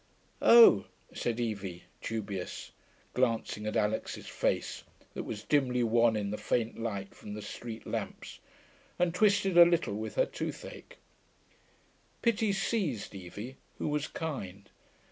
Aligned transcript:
'Oh,' 0.41 0.85
said 1.13 1.39
Evie, 1.39 1.83
dubious, 2.01 2.71
glancing 3.13 3.67
at 3.67 3.77
Alix's 3.77 4.25
face, 4.25 4.81
that 5.13 5.25
was 5.25 5.43
dimly 5.43 5.83
wan 5.83 6.15
in 6.15 6.31
the 6.31 6.39
faint 6.39 6.79
light 6.79 7.13
from 7.13 7.35
the 7.35 7.41
street 7.43 7.85
lamps, 7.85 8.39
and 8.97 9.13
twisted 9.13 9.59
a 9.59 9.63
little 9.63 9.93
with 9.95 10.15
her 10.15 10.25
toothache. 10.25 10.97
Pity 12.23 12.51
seized 12.51 13.13
Evie, 13.13 13.57
who 13.77 13.89
was 13.89 14.07
kind. 14.07 14.71